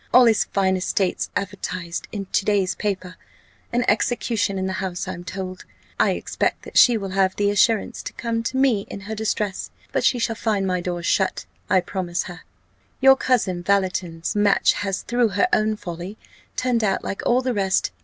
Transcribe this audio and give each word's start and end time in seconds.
All 0.11 0.25
his 0.25 0.45
fine 0.45 0.77
estates 0.77 1.29
advertised 1.35 2.07
in 2.11 2.25
to 2.25 2.43
day's 2.43 2.73
paper 2.73 3.17
an 3.71 3.85
execution 3.87 4.57
in 4.57 4.65
the 4.65 4.73
House, 4.81 5.07
I'm 5.07 5.23
told. 5.23 5.63
I 5.99 6.13
expect 6.13 6.63
that 6.63 6.75
she 6.75 6.97
will 6.97 7.11
have 7.11 7.35
the 7.35 7.51
assurance 7.51 8.01
to 8.01 8.13
come 8.13 8.41
to 8.41 8.57
me 8.57 8.87
in 8.89 9.01
her 9.01 9.13
distress: 9.13 9.69
but 9.91 10.03
she 10.03 10.17
shall 10.17 10.35
find 10.35 10.65
my 10.65 10.81
doors 10.81 11.05
shut, 11.05 11.45
I 11.69 11.81
promise 11.81 12.23
her. 12.23 12.41
Your 12.99 13.15
cousin 13.15 13.61
Valleton's 13.61 14.35
match 14.35 14.73
has, 14.73 15.03
through 15.03 15.29
her 15.37 15.47
own 15.53 15.75
folly, 15.75 16.17
turned 16.55 16.83
out 16.83 17.03
like 17.03 17.21
all 17.27 17.43
the 17.43 17.53
rest. 17.53 17.91